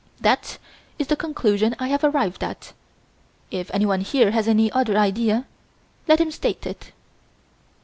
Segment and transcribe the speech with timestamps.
[0.19, 0.57] That
[0.97, 2.73] is the conclusion I have arrived at.
[3.51, 5.45] If anyone here has any other idea,
[6.07, 6.91] let him state it."